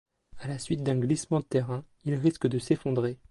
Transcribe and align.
À 0.39 0.47
la 0.47 0.57
suite 0.57 0.81
d'un 0.81 0.97
glissement 0.99 1.41
de 1.41 1.45
terrain, 1.45 1.85
il 2.05 2.15
risque 2.15 2.47
de 2.47 2.57
s'effondrer. 2.57 3.19